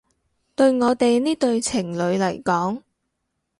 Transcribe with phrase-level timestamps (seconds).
[0.55, 2.81] 對我哋呢對情侶嚟講